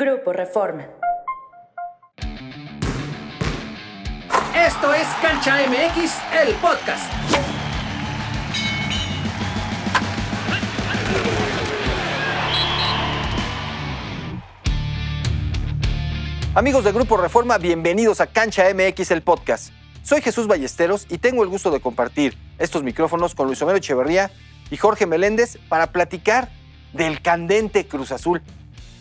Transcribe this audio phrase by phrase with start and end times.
[0.00, 0.86] Grupo Reforma.
[4.54, 7.12] Esto es Cancha MX, el podcast.
[16.54, 19.72] Amigos de Grupo Reforma, bienvenidos a Cancha MX, el podcast.
[20.04, 24.30] Soy Jesús Ballesteros y tengo el gusto de compartir estos micrófonos con Luis Homero Echeverría
[24.70, 26.50] y Jorge Meléndez para platicar
[26.92, 28.42] del candente Cruz Azul.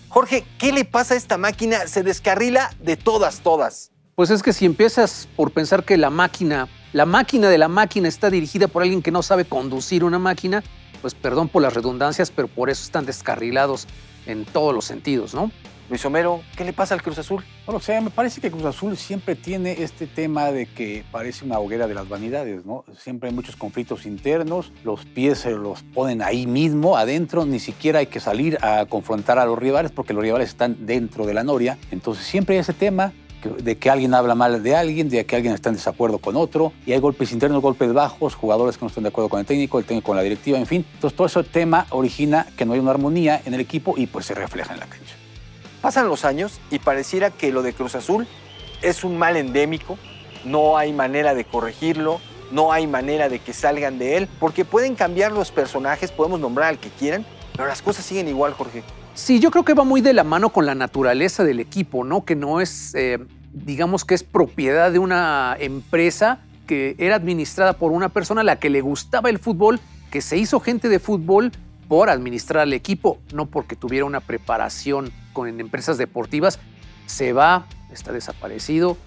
[0.09, 1.87] Jorge, ¿qué le pasa a esta máquina?
[1.87, 3.91] Se descarrila de todas, todas.
[4.15, 8.07] Pues es que si empiezas por pensar que la máquina, la máquina de la máquina
[8.07, 10.63] está dirigida por alguien que no sabe conducir una máquina,
[11.01, 13.85] pues perdón por las redundancias, pero por eso están descarrilados
[14.25, 15.51] en todos los sentidos, ¿no?
[15.89, 17.46] Luis Homero, ¿qué le pasa al Cruz Azul?
[17.65, 21.46] Bueno, o sea, me parece que Cruz Azul siempre tiene este tema de que parece
[21.46, 22.83] una hoguera de las vanidades, ¿no?
[23.00, 28.00] Siempre hay muchos conflictos internos, los pies se los ponen ahí mismo, adentro, ni siquiera
[28.00, 31.46] hay que salir a confrontar a los rivales porque los rivales están dentro de la
[31.46, 31.77] noria.
[31.89, 33.13] Entonces siempre hay ese tema
[33.58, 36.73] de que alguien habla mal de alguien, de que alguien está en desacuerdo con otro,
[36.85, 39.80] y hay golpes internos, golpes bajos, jugadores que no están de acuerdo con el técnico,
[39.80, 40.85] el técnico con la directiva, en fin.
[40.95, 44.25] Entonces todo ese tema origina que no hay una armonía en el equipo y pues
[44.25, 45.16] se refleja en la cancha.
[45.81, 48.28] Pasan los años y pareciera que lo de Cruz Azul
[48.81, 49.97] es un mal endémico,
[50.45, 52.20] no hay manera de corregirlo,
[52.52, 56.70] no hay manera de que salgan de él, porque pueden cambiar los personajes, podemos nombrar
[56.70, 58.83] al que quieran, pero las cosas siguen igual, Jorge.
[59.14, 62.23] Sí, yo creo que va muy de la mano con la naturaleza del equipo, ¿no?
[62.23, 63.17] Que no es, eh,
[63.52, 68.59] digamos que es propiedad de una empresa que era administrada por una persona a la
[68.59, 69.80] que le gustaba el fútbol,
[70.11, 71.52] que se hizo gente de fútbol
[71.88, 76.57] por administrar al equipo, no porque tuviera una preparación con empresas deportivas,
[77.05, 78.97] se va, está desaparecido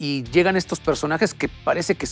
[0.00, 2.08] y llegan estos personajes que parece que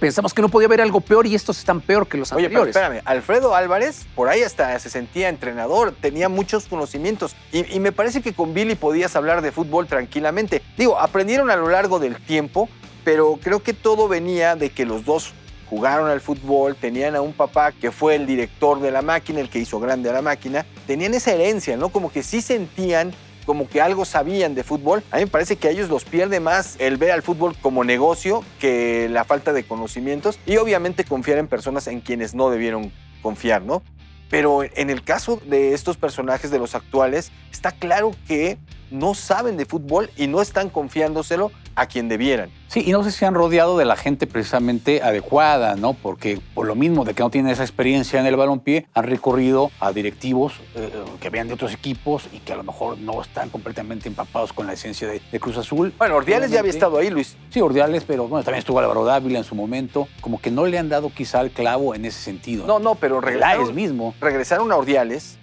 [0.00, 2.74] pensamos que no podía haber algo peor y estos están peor que los Oye, anteriores.
[2.74, 7.78] Pero espérame, Alfredo Álvarez por ahí hasta se sentía entrenador, tenía muchos conocimientos y, y
[7.78, 10.60] me parece que con Billy podías hablar de fútbol tranquilamente.
[10.76, 12.68] Digo, aprendieron a lo largo del tiempo,
[13.04, 15.34] pero creo que todo venía de que los dos
[15.70, 19.50] jugaron al fútbol, tenían a un papá que fue el director de la máquina, el
[19.50, 21.88] que hizo grande a la máquina, tenían esa herencia, ¿no?
[21.88, 23.12] Como que sí sentían
[23.44, 25.02] como que algo sabían de fútbol.
[25.10, 27.84] A mí me parece que a ellos los pierde más el ver al fútbol como
[27.84, 32.92] negocio que la falta de conocimientos y obviamente confiar en personas en quienes no debieron
[33.22, 33.82] confiar, ¿no?
[34.30, 38.58] Pero en el caso de estos personajes de los actuales, está claro que
[38.90, 42.50] no saben de fútbol y no están confiándoselo a quien debieran.
[42.68, 45.94] Sí, y no sé si han rodeado de la gente precisamente adecuada, ¿no?
[45.94, 49.70] Porque por lo mismo de que no tienen esa experiencia en el balompié, han recurrido
[49.80, 50.90] a directivos eh,
[51.20, 54.66] que vean de otros equipos y que a lo mejor no están completamente empapados con
[54.66, 55.92] la esencia de, de Cruz Azul.
[55.98, 57.36] Bueno, Ordiales ya había estado ahí, Luis.
[57.50, 60.08] Sí, Ordiales, pero bueno, también estuvo Álvaro Dávila en su momento.
[60.20, 62.66] Como que no le han dado quizá el clavo en ese sentido.
[62.66, 64.14] No, no, pero regresaron, mismo.
[64.20, 65.38] regresaron a Ordiales.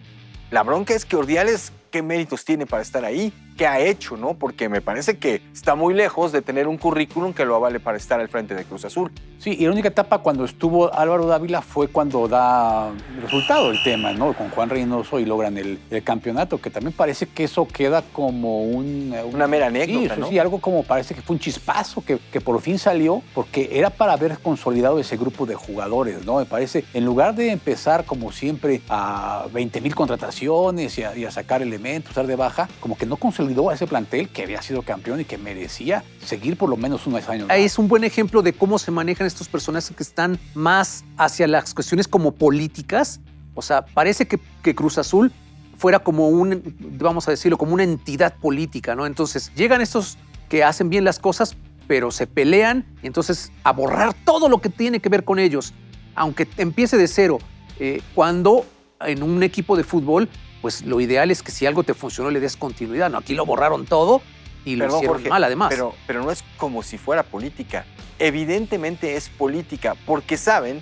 [0.52, 3.32] La bronca es que Ordiales, ¿qué méritos tiene para estar ahí?
[3.62, 4.34] ¿Qué ha hecho, no?
[4.34, 7.96] Porque me parece que está muy lejos de tener un currículum que lo avale para
[7.96, 9.12] estar al frente de Cruz Azul.
[9.38, 14.14] Sí, y la única etapa cuando estuvo Álvaro Dávila fue cuando da resultado el tema,
[14.14, 14.34] ¿no?
[14.34, 18.64] Con Juan Reynoso y logran el, el campeonato, que también parece que eso queda como
[18.64, 20.30] un, un- Una mera Sí, anécdota, eso ¿no?
[20.30, 23.92] sí, algo como parece que fue un chispazo que, que por fin salió, porque era
[23.92, 26.38] para haber consolidado ese grupo de jugadores, ¿no?
[26.40, 31.26] Me parece, en lugar de empezar como siempre a 20 mil contrataciones y a, y
[31.26, 34.62] a sacar elementos, dar de baja, como que no consolidó a ese plantel que había
[34.62, 37.58] sido campeón y que merecía seguir por lo menos unos años más.
[37.58, 41.74] Es un buen ejemplo de cómo se manejan estos personajes que están más hacia las
[41.74, 43.20] cuestiones como políticas.
[43.54, 45.32] O sea, parece que, que Cruz Azul
[45.78, 49.06] fuera como un, vamos a decirlo, como una entidad política, ¿no?
[49.06, 51.56] Entonces llegan estos que hacen bien las cosas,
[51.88, 55.74] pero se pelean y entonces a borrar todo lo que tiene que ver con ellos,
[56.16, 57.40] aunque empiece de cero.
[57.80, 58.66] Eh, cuando
[59.00, 60.30] en un equipo de fútbol,
[60.62, 63.10] pues lo ideal es que si algo te funcionó le des continuidad.
[63.10, 64.22] No, aquí lo borraron todo
[64.64, 65.70] y lo Perdón, hicieron Jorge, mal además.
[65.70, 67.86] Pero, pero no es como si fuera política.
[68.20, 70.82] Evidentemente es política, porque saben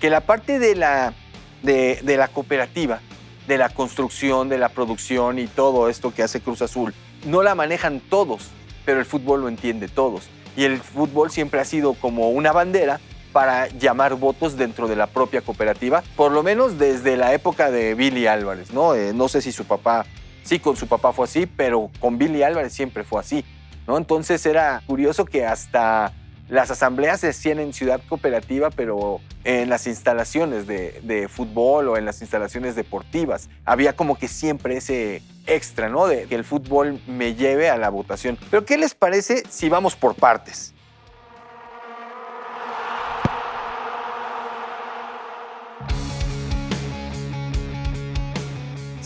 [0.00, 1.14] que la parte de la,
[1.62, 3.00] de, de la cooperativa,
[3.48, 6.94] de la construcción, de la producción y todo esto que hace Cruz Azul,
[7.24, 8.48] no la manejan todos,
[8.84, 10.28] pero el fútbol lo entiende todos.
[10.56, 13.00] Y el fútbol siempre ha sido como una bandera
[13.36, 17.94] para llamar votos dentro de la propia cooperativa, por lo menos desde la época de
[17.94, 18.94] Billy Álvarez, ¿no?
[18.94, 20.06] Eh, no sé si su papá,
[20.42, 23.44] sí, con su papá fue así, pero con Billy Álvarez siempre fue así,
[23.86, 23.98] ¿no?
[23.98, 26.14] Entonces era curioso que hasta
[26.48, 31.98] las asambleas se hacían en Ciudad Cooperativa, pero en las instalaciones de, de fútbol o
[31.98, 33.50] en las instalaciones deportivas.
[33.66, 36.06] Había como que siempre ese extra, ¿no?
[36.06, 38.38] De que el fútbol me lleve a la votación.
[38.50, 40.72] Pero ¿qué les parece si vamos por partes?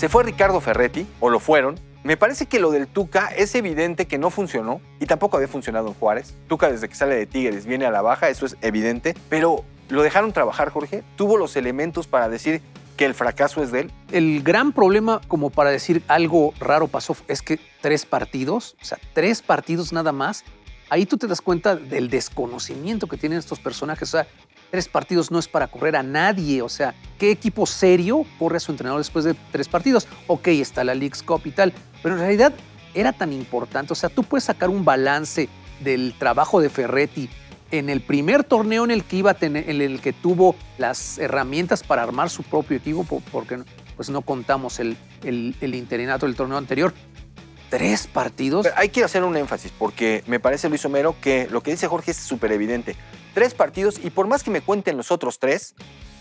[0.00, 4.06] Se fue Ricardo Ferretti, o lo fueron, me parece que lo del Tuca es evidente
[4.06, 6.34] que no funcionó y tampoco había funcionado en Juárez.
[6.48, 10.02] Tuca desde que sale de Tigres viene a la baja, eso es evidente, pero lo
[10.02, 11.04] dejaron trabajar, Jorge.
[11.16, 12.62] Tuvo los elementos para decir
[12.96, 13.92] que el fracaso es de él.
[14.10, 18.96] El gran problema, como para decir algo raro pasó, es que tres partidos, o sea,
[19.12, 20.44] tres partidos nada más,
[20.88, 24.08] ahí tú te das cuenta del desconocimiento que tienen estos personajes.
[24.08, 24.26] O sea,
[24.70, 26.62] tres partidos no es para correr a nadie.
[26.62, 30.06] O sea, ¿qué equipo serio corre a su entrenador después de tres partidos?
[30.26, 31.72] Ok, está la League's Cup y tal,
[32.02, 32.52] pero en realidad
[32.94, 33.92] era tan importante.
[33.92, 35.48] O sea, tú puedes sacar un balance
[35.80, 37.28] del trabajo de Ferretti
[37.70, 41.18] en el primer torneo en el que iba a tener, en el que tuvo las
[41.18, 43.62] herramientas para armar su propio equipo, porque
[43.96, 46.92] pues no contamos el, el, el interinato del torneo anterior.
[47.70, 48.64] Tres partidos.
[48.64, 51.86] Pero hay que hacer un énfasis, porque me parece, Luis Homero, que lo que dice
[51.86, 52.96] Jorge es súper evidente.
[53.32, 55.76] Tres partidos, y por más que me cuenten los otros tres,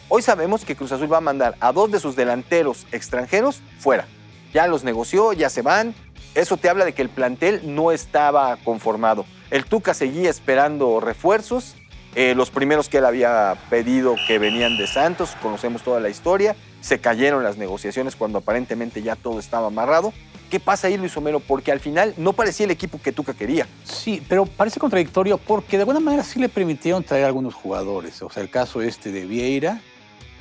[0.10, 4.08] hoy sabemos que Cruz Azul va a mandar a dos de sus delanteros extranjeros fuera.
[4.54, 5.96] Ya los negoció, ya se van.
[6.36, 9.26] Eso te habla de que el plantel no estaba conformado.
[9.50, 11.76] El Tuca seguía esperando refuerzos.
[12.16, 16.56] Eh, los primeros que él había pedido que venían de Santos, conocemos toda la historia.
[16.82, 20.14] Se cayeron las negociaciones cuando aparentemente ya todo estaba amarrado.
[20.50, 21.40] ¿Qué pasa ahí, Luis Homero?
[21.40, 23.68] Porque al final no parecía el equipo que Tuca quería.
[23.84, 28.22] Sí, pero parece contradictorio porque de alguna manera sí le permitieron traer algunos jugadores.
[28.22, 29.82] O sea, el caso este de Vieira,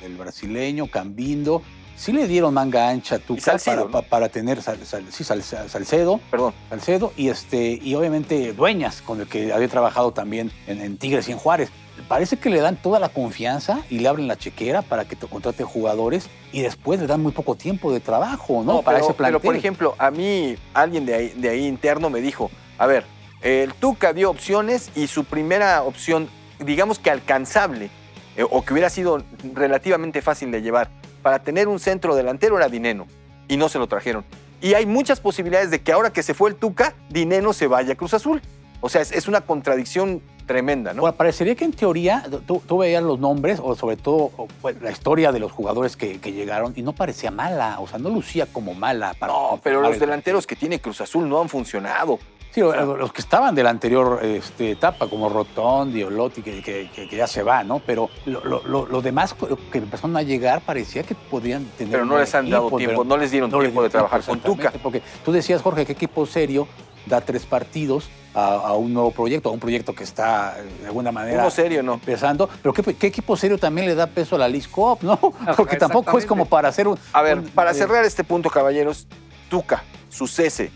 [0.03, 1.61] el brasileño, Cambindo,
[1.95, 4.07] sí le dieron manga ancha a Tuca Salcedo, para, ¿no?
[4.09, 6.53] para tener Sal- Sal- sí, Sal- Salcedo, Perdón.
[6.69, 11.27] Salcedo y este y obviamente Dueñas con el que había trabajado también en, en Tigres
[11.29, 11.69] y en Juárez.
[12.07, 15.27] Parece que le dan toda la confianza y le abren la chequera para que te
[15.27, 18.81] contrate jugadores y después le dan muy poco tiempo de trabajo, ¿no?
[18.81, 19.39] para pero, ese plantel.
[19.39, 23.05] pero, por ejemplo, a mí alguien de ahí, de ahí interno me dijo, a ver,
[23.41, 26.29] el Tuca dio opciones y su primera opción,
[26.59, 27.89] digamos que alcanzable,
[28.35, 29.23] eh, o que hubiera sido
[29.53, 30.89] relativamente fácil de llevar,
[31.21, 33.07] para tener un centro delantero era Dineno,
[33.47, 34.25] y no se lo trajeron.
[34.61, 37.93] Y hay muchas posibilidades de que ahora que se fue el Tuca, Dineno se vaya
[37.93, 38.41] a Cruz Azul.
[38.81, 41.01] O sea, es, es una contradicción tremenda, ¿no?
[41.01, 44.31] Bueno, parecería que en teoría tú, tú veías los nombres o sobre todo
[44.61, 47.99] pues, la historia de los jugadores que, que llegaron y no parecía mala, o sea,
[47.99, 49.13] no lucía como mala.
[49.19, 52.17] Para no, pero los el- delanteros que tiene Cruz Azul no han funcionado.
[52.51, 56.63] Sí, lo- los que estaban de la anterior este, etapa, como Rotondi o Lotti, que,
[56.63, 57.77] que- que- que ya se va, ¿no?
[57.85, 59.35] Pero lo, lo- lo- demás
[59.71, 61.91] que empezaron a llegar parecía que podrían tener.
[61.91, 64.39] Pero no les han dado tiempo, no les dieron no les tiempo de trabajar con
[64.39, 64.73] Tuca.
[64.81, 66.67] Porque tú decías, Jorge, ¿qué equipo serio
[67.09, 70.87] da tres partidos a, a un nuevo proyecto, a un proyecto que está eh, de
[70.87, 71.95] alguna manera Uno serio, ¿no?
[71.95, 72.47] empezando?
[72.61, 75.17] Pero ¿qué, qué equipo serio también le da peso a la League Cup, no?
[75.57, 76.97] Porque tampoco es como para hacer un.
[77.11, 79.07] A ver, un- para eh, cerrar este punto, caballeros,
[79.49, 80.71] Tuca, su cese,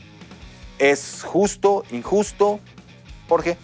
[0.80, 2.60] ¿es justo, injusto?
[3.30, 3.58] Jorge,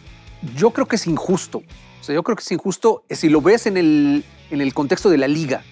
[0.56, 1.60] Yo creo que es injusto.
[2.00, 4.74] O sea, yo creo que es injusto eh, si lo ves en el, en el
[4.74, 5.64] contexto de la liga.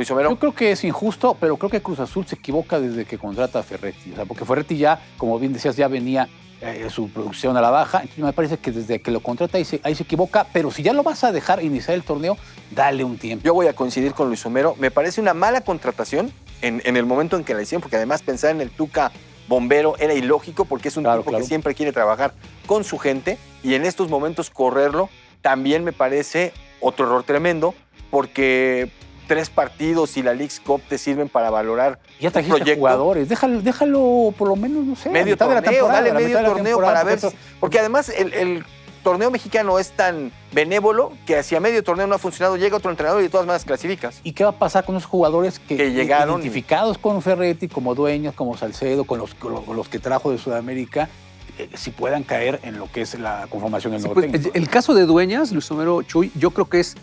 [0.00, 0.30] Luis Homero.
[0.30, 3.58] Yo creo que es injusto, pero creo que Cruz Azul se equivoca desde que contrata
[3.58, 4.12] a Ferretti.
[4.12, 6.26] O sea, porque Ferretti ya, como bien decías, ya venía
[6.62, 7.98] eh, su producción a la baja.
[8.00, 10.46] Entonces me parece que desde que lo contrata ahí se, ahí se equivoca.
[10.54, 12.38] Pero si ya lo vas a dejar iniciar el torneo,
[12.70, 13.44] dale un tiempo.
[13.44, 14.74] Yo voy a coincidir con Luis Homero.
[14.78, 16.32] Me parece una mala contratación
[16.62, 19.12] en, en el momento en que la hicieron, porque además pensar en el Tuca
[19.48, 21.44] bombero era ilógico, porque es un Claro, tipo claro.
[21.44, 22.32] que siempre quiere trabajar
[22.66, 25.10] con su gente, y en estos momentos correrlo
[25.42, 27.74] también me parece otro error tremendo,
[28.10, 28.90] porque
[29.30, 32.80] tres partidos y la League's Cup te sirven para valorar Ya un trajiste proyecto.
[32.80, 33.28] jugadores.
[33.28, 36.26] Déjalo, déjalo por lo menos, no sé, medio mitad de la torneo, temporada, dale medio
[36.26, 37.20] mitad de la torneo para ver,
[37.60, 38.64] porque además el, el
[39.04, 43.20] torneo mexicano es tan benévolo que hacia medio torneo no ha funcionado, llega otro entrenador
[43.20, 44.20] y de todas maneras clasificas.
[44.24, 47.68] ¿Y qué va a pasar con esos jugadores que, Que llegaron y- identificados con Ferretti,
[47.68, 51.08] como dueños, como Salcedo, con los, con los que trajo de Sudamérica,
[51.56, 54.50] eh, si puedan caer en lo que es la conformación del Sí, nuevo pues, técnico?
[54.58, 56.96] el caso de Dueñas, Luis Homero Chuy, yo creo que es,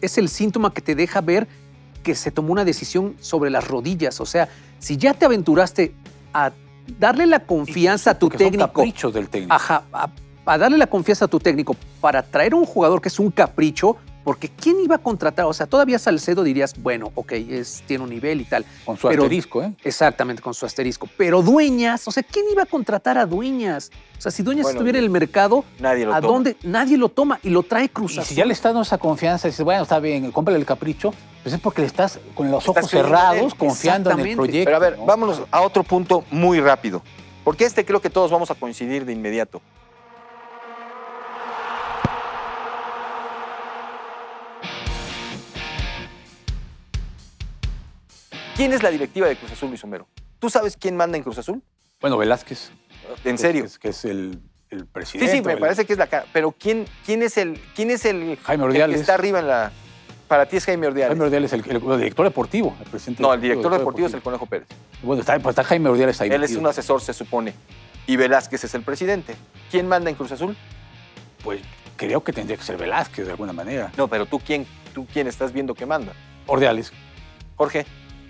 [0.00, 1.46] es el síntoma que te deja ver
[2.02, 4.20] que se tomó una decisión sobre las rodillas.
[4.20, 5.94] O sea, si ya te aventuraste
[6.34, 6.52] a
[6.98, 9.54] darle la confianza a tu son técnico, del técnico.
[9.54, 10.10] ajá, a,
[10.44, 13.30] a darle la confianza a tu técnico para traer a un jugador que es un
[13.30, 15.46] capricho, porque ¿quién iba a contratar?
[15.46, 18.64] O sea, todavía Salcedo dirías, bueno, ok, es, tiene un nivel y tal.
[18.84, 19.72] Con su pero- asterisco, ¿eh?
[19.82, 21.08] Exactamente, con su asterisco.
[21.16, 23.90] Pero Dueñas, o sea, ¿quién iba a contratar a Dueñas?
[24.18, 26.32] O sea, si Dueñas Bueno, estuviera en el mercado, Nadie lo ¿a toma.
[26.32, 26.56] dónde?
[26.62, 28.28] Nadie lo toma y lo trae Cruz Y Azul.
[28.28, 31.12] si ya le estás dando esa confianza, dices, bueno, está bien, cómprale el capricho,
[31.42, 34.64] pues es porque le estás con los ojos cerrados, confiando en el proyecto.
[34.66, 35.04] Pero a ver, ¿no?
[35.06, 37.02] vámonos a otro punto muy rápido,
[37.42, 39.60] porque este creo que todos vamos a coincidir de inmediato.
[48.56, 50.06] ¿Quién es la directiva de Cruz Azul, Luis Homero?
[50.38, 51.62] ¿Tú sabes quién manda en Cruz Azul?
[52.00, 52.70] Bueno, Velázquez.
[53.24, 53.62] ¿En serio?
[53.62, 54.40] Que es, que es el,
[54.70, 55.32] el Sí, presidente.
[55.32, 56.26] sí, me el- parece que es la cara.
[56.32, 59.72] Pero ¿quién, quién es el, quién es el, Jaime el que está arriba en la.
[60.28, 61.10] para ti es Jaime Ordiales.
[61.10, 63.22] Jaime Ordiales es el, el- el director deportivo, el presidente.
[63.22, 64.68] no, el director deportivo es el Conejo Pérez.
[65.02, 66.30] Bueno, está, pues está Jaime Ordiales ahí.
[66.30, 67.54] Él es un asesor, se supone.
[68.06, 69.36] Y Velázquez es el presidente.
[69.70, 70.56] ¿Quién manda en Cruz Azul?
[71.44, 71.60] Pues
[71.96, 73.92] creo que tendría que ser Velázquez de alguna manera.
[73.96, 76.12] No, pero tú quién, tú quién estás viendo que manda.
[76.46, 76.92] Ordiales.
[77.56, 77.86] Jorge.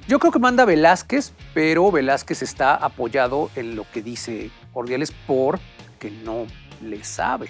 [0.08, 6.10] Yo creo que manda Velázquez, pero Velázquez está apoyado en lo que dice Ordiales porque
[6.24, 6.46] no
[6.82, 7.48] le sabe.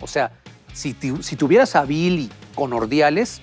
[0.00, 0.32] O sea,
[0.72, 3.40] si, tu- si tuvieras a Billy con Ordiales,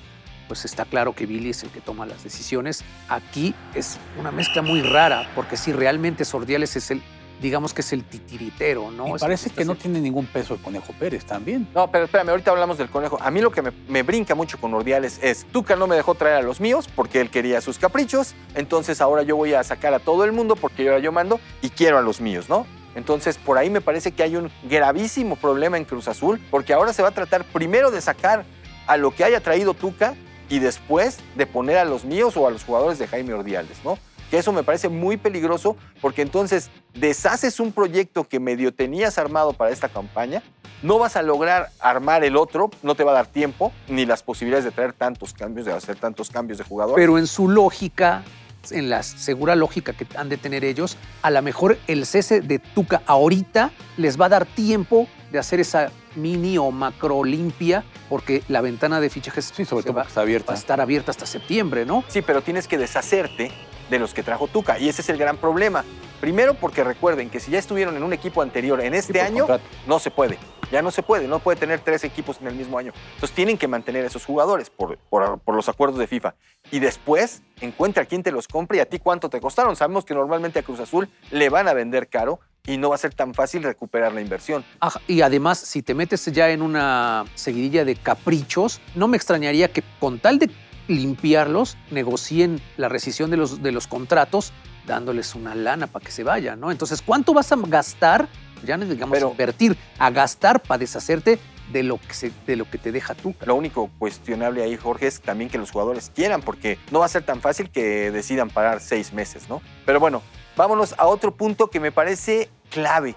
[0.47, 2.83] pues está claro que Billy es el que toma las decisiones.
[3.07, 7.03] Aquí es una mezcla muy rara, porque si realmente es Ordiales es el,
[7.41, 9.07] digamos que es el titiritero, ¿no?
[9.07, 11.67] y Es parece que no tiene ningún peso el Conejo Pérez también.
[11.73, 13.17] No, pero espérame, ahorita hablamos del conejo.
[13.21, 16.15] A mí lo que me, me brinca mucho con Ordiales es, Tuca no me dejó
[16.15, 19.93] traer a los míos porque él quería sus caprichos, entonces ahora yo voy a sacar
[19.93, 22.65] a todo el mundo porque ahora yo mando y quiero a los míos, ¿no?
[22.95, 26.91] Entonces, por ahí me parece que hay un gravísimo problema en Cruz Azul, porque ahora
[26.91, 28.45] se va a tratar primero de sacar
[28.87, 30.15] a lo que haya traído Tuca
[30.49, 33.99] y después de poner a los míos o a los jugadores de Jaime Ordiales, ¿no?
[34.29, 39.53] Que eso me parece muy peligroso, porque entonces deshaces un proyecto que medio tenías armado
[39.53, 40.43] para esta campaña,
[40.81, 44.23] no vas a lograr armar el otro, no te va a dar tiempo, ni las
[44.23, 47.01] posibilidades de traer tantos cambios, de hacer tantos cambios de jugadores.
[47.01, 48.23] Pero en su lógica,
[48.71, 52.59] en la segura lógica que han de tener ellos, a lo mejor el cese de
[52.59, 58.43] Tuca ahorita les va a dar tiempo de hacer esa mini o macro limpia, porque
[58.47, 60.51] la ventana de fichajes Sí, sobre se todo va, está va abierta.
[60.53, 62.03] a estar abierta hasta septiembre, ¿no?
[62.07, 63.51] Sí, pero tienes que deshacerte
[63.89, 65.83] de los que trajo Tuca, y ese es el gran problema.
[66.21, 69.47] Primero porque recuerden que si ya estuvieron en un equipo anterior en este Sí, año,
[69.47, 69.63] contrato.
[69.87, 70.37] no se puede.
[70.71, 72.91] Ya no se puede, no puede tener tres equipos en el mismo año.
[73.15, 76.35] Entonces tienen que mantener esos jugadores por, por- por los acuerdos de FIFA.
[76.71, 79.75] Y después encuentra quién te los compra y a ti cuánto te costaron.
[79.75, 82.97] Sabemos que normalmente a Cruz Azul le van a vender caro y no va a
[82.99, 84.63] ser tan fácil recuperar la inversión.
[84.79, 89.69] Ajá, Y además, si te metes ya en una seguidilla de caprichos, no me extrañaría
[89.71, 90.49] que con tal de
[90.87, 94.51] limpiarlos, negocien la rescisión de los, de los contratos
[94.87, 96.71] dándoles una lana para que se vayan, ¿no?
[96.71, 98.27] Entonces, ¿cuánto vas a gastar?
[98.65, 101.39] Ya no digamos Pero- invertir, a gastar para deshacerte
[101.71, 103.35] de lo que, se- de lo que te deja tú.
[103.45, 107.09] Lo único cuestionable ahí, Jorge, es también que los jugadores quieran, porque no va a
[107.09, 109.61] ser tan fácil que decidan parar seis meses, ¿no?
[109.85, 110.23] Pero bueno,
[110.59, 113.15] vámonos a otro punto que me parece clave.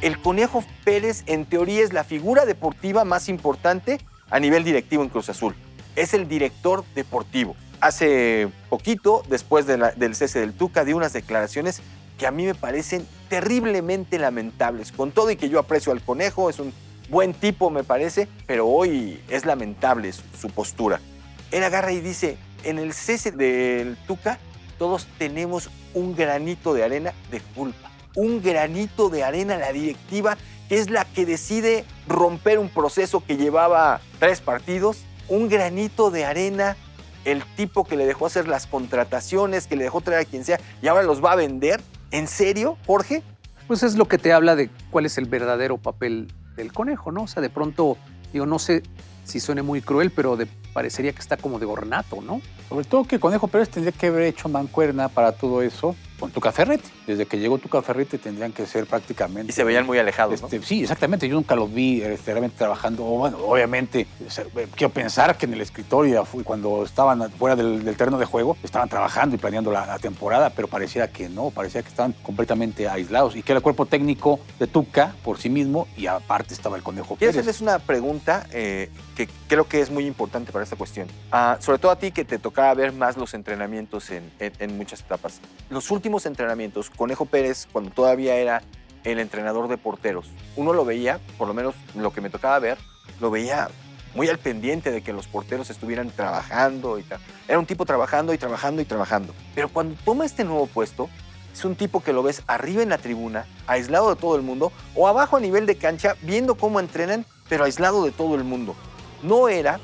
[0.00, 3.98] El Conejo Pérez, en teoría, es la figura deportiva más importante
[4.30, 5.56] a nivel directivo en Cruz Azul.
[5.96, 7.56] Es el director deportivo.
[7.80, 11.82] Hace poquito, después del cese del Tuca, dio unas declaraciones
[12.16, 14.92] que a mí me parecen terriblemente lamentables.
[14.92, 16.72] Con todo y que yo aprecio al Conejo, es un
[17.08, 21.00] buen tipo, me parece, pero hoy es lamentable su, postura.
[21.50, 24.38] Él agarra y dice, en el cese del Tuca,
[24.78, 27.90] todos tenemos un granito de arena de culpa.
[28.14, 30.36] Un granito de arena la directiva,
[30.68, 34.98] que es la que decide romper un proceso que llevaba tres partidos.
[35.28, 36.76] Un granito de arena,
[37.24, 40.60] el tipo que le dejó hacer las contrataciones, que le dejó traer a quien sea,
[40.82, 41.80] y ahora los va a vender.
[42.10, 43.22] ¿En serio, Jorge?
[43.66, 47.22] Pues es lo que te habla de cuál es el verdadero papel del conejo, ¿no?
[47.22, 47.96] O sea, de pronto,
[48.32, 48.82] digo, no sé
[49.24, 52.42] si suene muy cruel, pero de- parecería que está como de ornato, ¿no?
[52.68, 56.52] Sobre todo que Conejo Pérez tendría que haber hecho mancuerna para todo eso con Tuca
[56.52, 56.90] Ferretti.
[57.06, 59.52] Desde que llegó Tuca Ferretti tendrían que ser prácticamente...
[59.52, 60.48] Y se veían muy alejados, ¿no?
[60.48, 61.28] Este, Sí, exactamente.
[61.28, 63.04] Yo nunca los vi este, realmente trabajando.
[63.04, 68.18] Bueno, obviamente, eh, quiero pensar que en el escritorio, cuando estaban fuera del, del terreno
[68.18, 71.88] de juego, estaban trabajando y planeando la, la temporada, pero parecía que no, parecía que
[71.88, 76.06] estaban completamente aislados y que era el cuerpo técnico de Tuca por sí mismo y
[76.06, 77.48] aparte estaba el Conejo Quiero Pérez.
[77.48, 81.08] hacerles una pregunta eh, que creo que es muy importante para esta cuestión.
[81.32, 84.76] Ah, sobre todo a ti que te tocaba ver más los entrenamientos en, en- en
[84.76, 85.40] muchas etapas.
[85.70, 88.62] Los últimos entrenamientos, Conejo Pérez, cuando todavía era
[89.04, 92.76] el entrenador de porteros, uno lo veía, por lo menos lo que me tocaba ver,
[93.20, 93.68] lo veía
[94.14, 97.20] muy al pendiente de que los porteros estuvieran trabajando y tal.
[97.46, 99.34] Era un tipo trabajando y trabajando y trabajando.
[99.54, 101.08] Pero cuando toma este nuevo puesto,
[101.52, 104.72] es un tipo que lo ves arriba en la tribuna, aislado de todo el mundo,
[104.94, 108.74] o abajo a nivel de cancha, viendo cómo entrenan, pero aislado de todo el mundo.
[109.22, 109.78] No era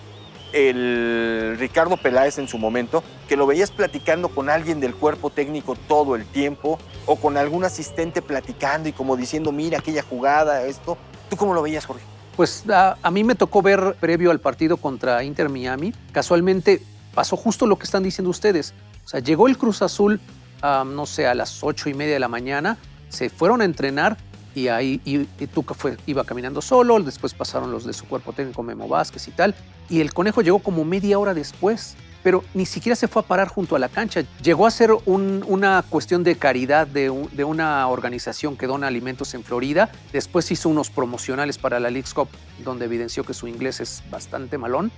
[0.53, 5.77] el Ricardo Peláez en su momento, que lo veías platicando con alguien del cuerpo técnico
[5.89, 10.97] todo el tiempo, o con algún asistente platicando y como diciendo, mira aquella jugada, esto.
[11.29, 12.05] ¿Tú cómo lo veías, Jorge?
[12.37, 15.93] Pues a, a mí me tocó ver previo al partido contra Inter Miami.
[16.13, 16.81] Casualmente
[17.15, 18.75] pasó justo lo que están diciendo ustedes.
[19.05, 20.21] O sea, llegó el Cruz Azul,
[20.63, 22.79] ah, no sé, a las ocho y media de la mañana,
[23.09, 24.17] se fueron a entrenar
[24.55, 28.33] y ahí y, y Tuca fue, iba caminando solo, después pasaron los de su cuerpo
[28.33, 29.55] técnico Memo Vázquez y tal,
[29.89, 31.97] y el conejo llegó como media hora después.
[32.25, 34.23] pero ni siquiera se fue a parar junto a la cancha.
[34.45, 38.87] Llegó a ser un- una cuestión de caridad de, un- de una organización que dona
[38.87, 39.91] alimentos en Florida.
[40.13, 42.29] Después hizo unos promocionales para la League's Cup,
[42.65, 44.93] donde evidenció que su inglés es bastante malón.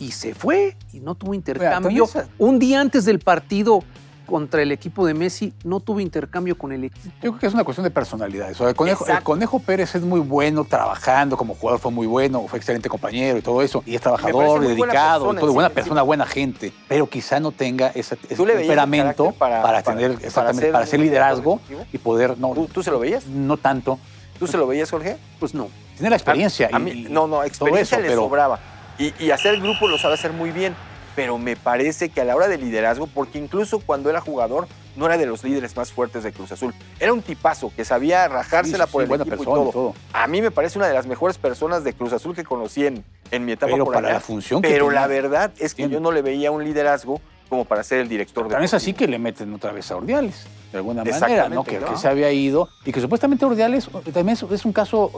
[0.00, 2.08] Y se fue y no tuvo intercambio.
[2.38, 3.84] un día antes del partido
[4.26, 7.08] contra el equipo de Messi, no tuvo intercambio con el equipo.
[7.22, 8.50] Yo creo que es una cuestión de personalidad.
[8.50, 9.24] O sea, el, Conejo, el Exacto.
[9.24, 13.42] Conejo Pérez es muy bueno trabajando, como jugador fue muy bueno, fue excelente compañero y
[13.42, 13.82] todo eso.
[13.86, 15.74] Y es trabajador, muy buena dedicado, persona, y todo, sí, buena sí.
[15.74, 16.72] persona, buena gente.
[16.88, 20.26] Pero quizá no tenga ese, ese ¿Tú le veías el temperamento para, para- tener, para-
[20.26, 21.60] exactamente, para hacer liderazgo
[21.92, 23.26] y poder, no, ¿Tú, tú se lo veías?
[23.26, 23.98] no tanto.
[24.38, 25.16] ¿Tú se lo veías, Jorge?
[25.38, 25.68] Pues no.
[25.94, 26.68] Tiene la experiencia.
[26.72, 28.58] A y- mí- y no, no, experiencia eso, le pero sobraba.
[28.98, 30.74] Y, y hacer grupo lo sabe hacer muy bien.
[31.14, 34.66] Pero me parece que a la hora de liderazgo, porque incluso cuando era jugador,
[34.96, 36.74] no era de los líderes más fuertes de Cruz Azul.
[37.00, 39.94] Era un tipazo que sabía rajársela sí, por el buena equipo persona y y todo.
[40.12, 43.04] A mí me parece una de las mejores personas de Cruz Azul que conocí en,
[43.30, 44.16] en mi etapa Pero por para allá.
[44.16, 47.82] la función Pero la verdad es que yo no le veía un liderazgo como para
[47.82, 50.78] ser el director de También es así que le meten otra vez a Ordiales, de
[50.78, 51.64] alguna manera, ¿no?
[51.64, 51.86] Que, ¿no?
[51.86, 55.10] que se había ido y que supuestamente Ordiales también es, un caso,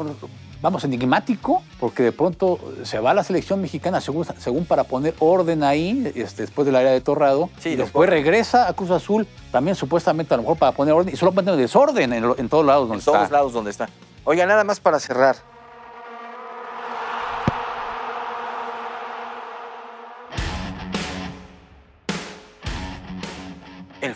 [0.61, 5.15] vamos, enigmático, porque de pronto se va a la selección mexicana según, según para poner
[5.19, 9.27] orden ahí, este, después del área de Torrado, Sí, y después regresa a Cruz Azul,
[9.51, 12.89] también supuestamente a lo mejor para poner orden, y solo pone desorden en, todos lados
[12.89, 13.37] donde en todos está.
[13.37, 13.89] lados donde está.
[14.25, 15.37] Oiga, nada más para cerrar.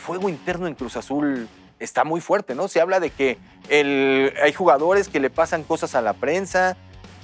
[0.01, 2.67] Fuego interno en Cruz Azul está muy fuerte, ¿no?
[2.69, 3.39] Se habla de que
[3.69, 6.77] el- hay jugadores que le pasan cosas a la prensa,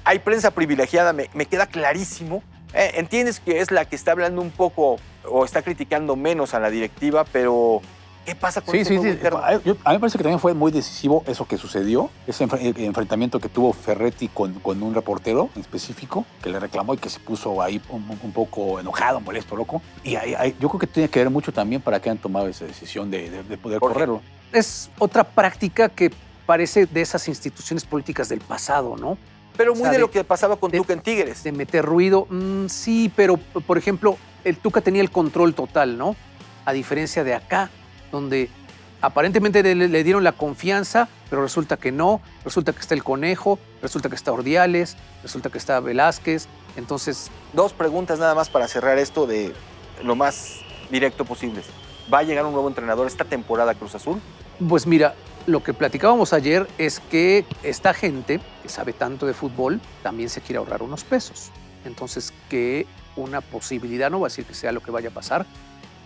[0.05, 2.43] hay prensa privilegiada, me, queda clarísimo.
[2.75, 6.61] Eh, entiendes que es la que está hablando un poco o está criticando menos a
[6.61, 7.81] la directiva, pero
[8.27, 9.19] ¿qué pasa con Sí, ese sí, sí.
[9.43, 12.45] A yo- a mí me parece que también fue muy decisivo eso que sucedió, ese
[12.45, 16.99] el enfrentamiento que tuvo Ferretti con, con un reportero en específico, que le reclamó y
[16.99, 19.81] que se puso ahí un, un poco enojado, molesto, loco.
[20.03, 22.49] Y ahí- ahí- yo creo que tiene que ver mucho también para que hayan tomado
[22.49, 23.95] esa decisión de, de- de poder Jorge.
[23.95, 24.23] correrlo.
[24.53, 26.11] Es otra práctica que
[26.47, 29.17] parece de esas instituciones políticas del pasado, ¿no?
[29.57, 31.43] Pero O muy sea, de, de- lo que pasaba con de- Tuca en Tigres.
[31.45, 32.27] de meter ruido.
[32.29, 36.15] Mm, sí, pero por ejemplo, el Tuca tenía el control total, ¿no?
[36.65, 37.71] A diferencia de acá,
[38.11, 38.49] donde
[39.01, 43.59] aparentemente le, le dieron la confianza, pero resulta que no, resulta que está el conejo,
[43.83, 46.49] resulta que está Ordiales, resulta que está Velázquez.
[46.77, 49.55] Entonces, Dos preguntas nada más para cerrar esto de
[50.05, 51.63] lo más directo posible.
[52.13, 54.21] ¿Va a llegar un nuevo entrenador esta temporada Cruz Azul?
[54.69, 55.15] pues mira,
[55.47, 60.43] lo que platicábamos ayer es que esta gente que sabe tanto de fútbol también se
[60.43, 61.51] quiere ahorrar unos pesos.
[61.87, 65.47] Entonces, que una posibilidad, no voy a decir que sea lo que vaya a pasar,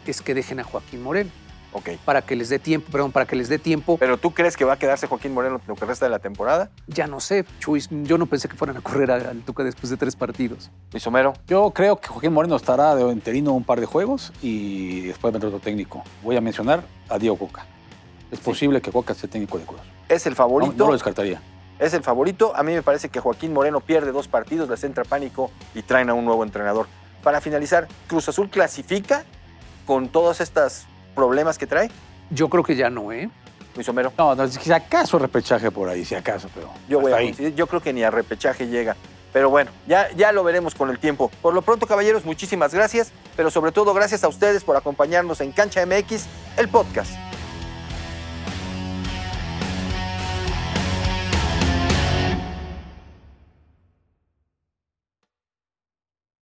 [0.07, 1.31] es que dejen a Joaquín Moreno.
[1.73, 1.91] Ok.
[2.05, 3.97] para que les dé tiempo, perdón, para que les dé tiempo.
[3.99, 6.69] ¿Pero tú crees que va a quedarse Joaquín Moreno lo que resta de la temporada?
[6.89, 9.97] Ya no sé, Chuy, yo no pensé que fueran a correr al Tuca después de
[9.97, 10.71] tres partidos.
[10.93, 11.35] Luis Homero.
[11.47, 15.49] Yo creo que Joaquín Moreno estará de interino un par de juegos y después vendrá
[15.49, 16.03] otro técnico.
[16.23, 17.65] Voy a mencionar a Diego Coca.
[18.33, 19.81] Es posible que Coca sea técnico de Cruz.
[20.09, 20.75] Es el No, favorito.
[20.77, 21.41] no lo descartaría.
[21.79, 22.53] es el favorito.
[22.57, 26.11] A mí me parece que Joaquín Moreno pierde dos partidos, les entra pánico y traen
[26.11, 26.87] a un nuevo entrenador.
[27.23, 29.25] Para finalizar, ¿Cruz Azul clasifica
[29.87, 31.91] con todos estos problemas que trae?
[32.31, 33.29] Yo creo que ya no, ¿eh?
[33.75, 34.13] Luis Homero.
[34.19, 36.71] No, no, si acaso repechaje por ahí, si acaso, pero.
[36.89, 37.55] Yo voy a ahí.
[37.55, 38.97] Yo creo que ni a repechaje llega.
[39.33, 41.31] Pero bueno, ya, ya lo veremos con el tiempo.
[41.41, 43.13] Por lo pronto, caballeros, muchísimas gracias.
[43.37, 47.13] Pero sobre todo, gracias a ustedes por acompañarnos en Cancha MX, el podcast.